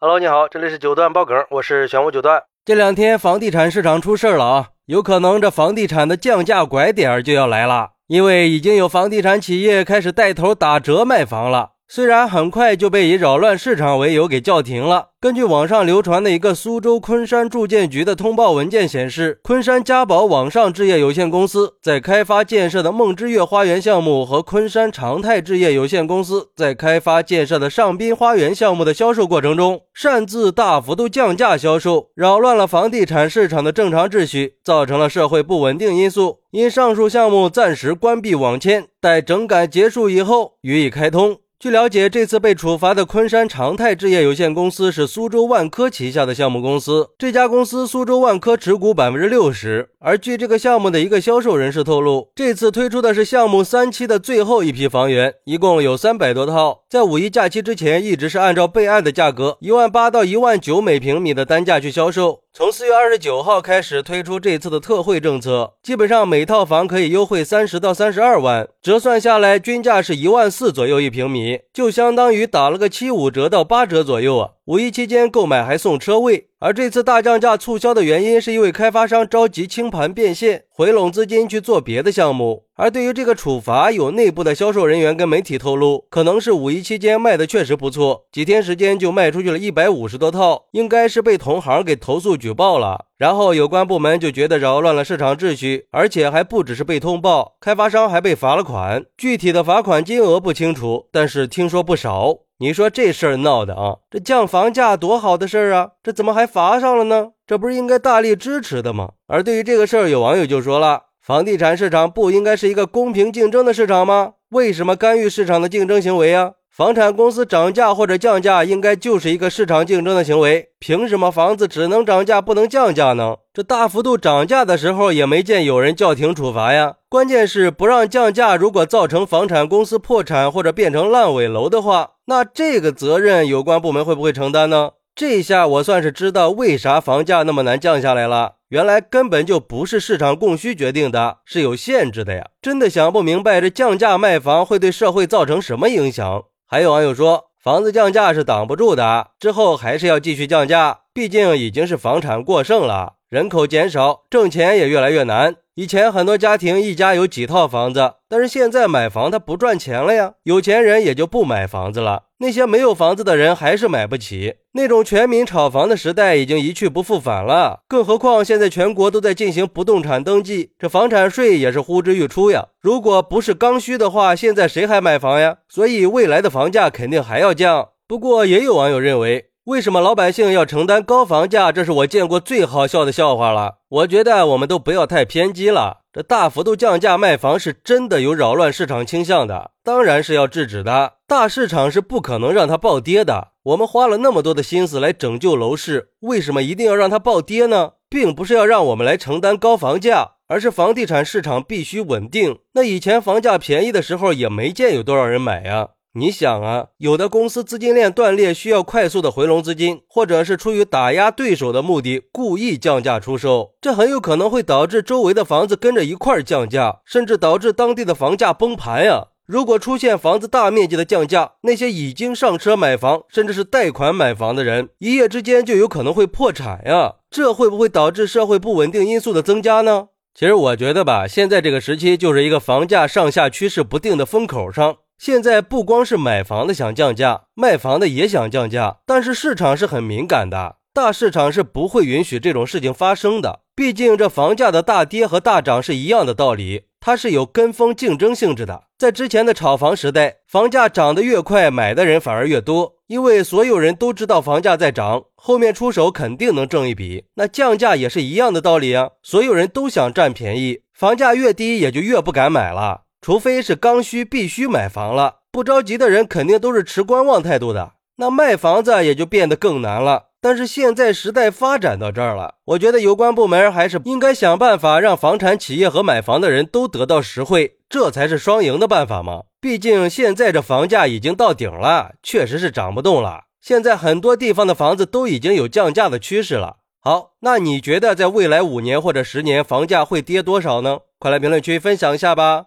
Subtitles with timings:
[0.00, 2.44] Hello，你好，这里是九段爆梗，我是玄武九段。
[2.64, 11.70] 这两天房地产市场出事了啊，有可能这房地产的降价拐点就要来了，因为已经有房地产企业开始带头打折卖房了。
[11.90, 15.08] 虽然很快就被以扰乱市场为由给叫停了。
[15.18, 36.40] 根据网上流传的一个苏州昆山住建局的通报文件显示，昆山嘉宝网上置业有限公司在开发建设的梦之悦花园项目和昆山长泰置业有限公司在开发建设的上滨花园项目的销售过程中，擅自大幅度降价销售，扰乱了房地产市场的正常秩序，造成了社会不稳定因素。
[36.50, 41.38] 因上述项目暂时关闭网签，待整改结束以后予以开通。
[41.60, 47.08] 据了解，这次被处罚的昆山长泰置业有限公司是苏州万科旗下的项目公司。
[47.18, 49.88] 这家公司苏州万科持股百分之六十。
[49.98, 56.82] 而据这个项目的一个销售人士透露，这次推出的是项目三期的最后一批房源，一共有三百多套。
[56.90, 62.40] 在五一假期之前，一直是按照备案的价格一万八到一万九每平米的单价去销售。
[62.50, 74.52] 从四月二十九号开始推出这次的特惠政策，基本上每套房可以优惠三十到三十二万，折算下来均价是一万四左右一平米，就相当于打了个七五折到八折左右啊。
[74.68, 82.64] 五一期间购买还送车位，而这次大降价促销的原因是因为开发商着急清盘变现，回笼资金去做别的项目。
[82.74, 93.06] 而对于这个处罚，有内部的销售人员跟媒体透露，可能是五一期间卖的确实不错，几天时间就卖出去了一百五十多套，应该是被同行给投诉举报了。
[93.18, 102.38] 然后有关部门就觉得扰乱了市场秩序，而且还不只是被通报，开发商还被罚了款，具体的罚款金额不清楚，但是听说不少。
[102.60, 107.30] 你说这事儿闹的啊，这降房价多好的事儿啊，这怎么还罚上了呢？
[107.44, 109.10] 这不是应该大力支持的吗？
[109.26, 114.34] 而对于这个事儿，有网友就说了，房地产市场不应该是一个公平竞争的市场吗？
[114.50, 116.52] 为什么干预市场的竞争行为啊？
[116.78, 120.68] 房产公司涨价或者降价，应该就是一个市场竞争的行为。
[120.78, 123.38] 凭什么房子只能涨价不能降价呢？
[123.52, 126.94] 这大幅度涨价的时候，也没见有人叫停处罚呀。
[127.08, 134.90] 关键是不让降价，如果造成房产公司破产或者变成烂尾楼的话，那这个责任有关部门会不会承担呢？
[135.16, 138.52] 这下我算是知道为啥房价那么难降下来了。
[138.68, 142.50] 原来根本就不是市场供需决定的，是有限制的呀。
[142.62, 146.44] 真的想不明白，这降价卖房会对社会造成什么影响？
[146.70, 155.56] 还有网友说，房子降价是挡不住的，之后还是要继续降价，毕竟已经是房产过剩了，人口减少，挣钱也越来越难。
[155.78, 162.24] 以前很多家庭一家有几套房子，但是现在买房他不赚钱了呀，有钱人也就不买房子了。
[162.38, 164.54] 那些没有房子的人还是买不起。
[164.72, 167.84] 那种全民炒房的时代已经一去不复返了。
[167.86, 172.66] 更何况现在全国都在进行不动产登记，这房产税也是呼之欲出呀。
[172.80, 175.58] 如果不是刚需的话，现在谁还买房呀？
[175.68, 177.90] 所以未来的房价肯定还要降。
[178.08, 179.47] 不过也有网友认为。
[179.68, 181.70] 为什么老百姓要承担高房价？
[181.70, 183.80] 这是我见过最好笑的笑话了。
[183.90, 185.98] 我觉得我们都不要太偏激了。
[186.10, 191.16] 这大幅度降价卖房是真的有扰乱市场倾向的，当然是要制止的。
[191.26, 193.48] 大市场是不可能让它暴跌的。
[193.64, 197.90] 我们花了那么多的心思来拯救楼市，为什么一定要让它暴跌呢？
[198.08, 202.60] 并不是要让我们来承担高房价，而是房地产市场必须稳定。
[202.72, 205.88] 那以前房价便宜的时候，也没见有多少人买呀。
[206.14, 219.28] 你想啊，有的公司资金链断裂，需要快速的回笼资金，或者是出于打压对手的目的，故意降价出售，这很有可能会导致周围的房子跟着一块降价，甚至导致当地的房价崩盘呀。
[219.46, 227.14] 如果出现房子大面积的降价，那些已经上车买房，甚至是贷款买房的人，一夜之间就有可能会破产呀。
[227.30, 230.08] 这会不会导致社会不稳定因素的增加呢？
[230.34, 234.96] 其实我觉得吧，现在这个时期就是一个房价上下趋势不定的风口上。
[235.18, 243.60] 现在不光是买房的想降价，卖房的也想降价，但是市场是很敏感的，大市场是不会允许这种事情发生的。
[243.74, 248.84] 毕竟这房价的大跌和大涨是一样的道理，它是有跟风竞争性质的。
[248.96, 257.24] 在之前的炒房时代，房价涨得越快，买的人反而越多，因为所有人都知道房价在涨，后面出手肯定能挣一笔。
[257.34, 263.02] 那降价也是一样的道理啊，所有人都想占便宜，房价越低也就越不敢买了。
[263.20, 267.92] 除非是刚需必须买房了，不着急的人肯定都是持观望态度的。
[268.16, 270.26] 那卖房子也就变得更难了。
[270.40, 279.42] 但是现在时代发展到这儿了，我觉得有关部门还是应该想办法让房产企业和买房的人都得到实惠，这才是双赢的办法嘛。
[279.60, 283.46] 毕竟现在这房价已经到顶了，确实是涨不动了。
[283.60, 286.76] 现在很多地方的房子都已经有降价的趋势了。
[287.00, 291.00] 好，那你觉得在未来五年或者十年房价会跌多少呢？
[291.18, 292.66] 快来评论区分享一下吧。